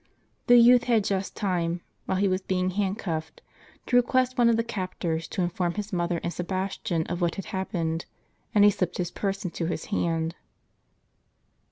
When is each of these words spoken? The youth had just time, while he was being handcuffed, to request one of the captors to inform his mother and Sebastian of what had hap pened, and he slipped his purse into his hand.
The 0.47 0.57
youth 0.57 0.85
had 0.85 1.03
just 1.03 1.35
time, 1.37 1.81
while 2.07 2.17
he 2.17 2.27
was 2.27 2.41
being 2.41 2.71
handcuffed, 2.71 3.43
to 3.85 3.95
request 3.95 4.35
one 4.35 4.49
of 4.49 4.57
the 4.57 4.63
captors 4.63 5.27
to 5.27 5.43
inform 5.43 5.75
his 5.75 5.93
mother 5.93 6.19
and 6.23 6.33
Sebastian 6.33 7.05
of 7.05 7.21
what 7.21 7.35
had 7.35 7.45
hap 7.45 7.71
pened, 7.71 8.05
and 8.55 8.63
he 8.63 8.71
slipped 8.71 8.97
his 8.97 9.11
purse 9.11 9.45
into 9.45 9.67
his 9.67 9.85
hand. 9.93 10.33